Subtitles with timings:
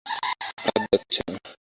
[0.61, 1.39] হাত যাচ্ছে না।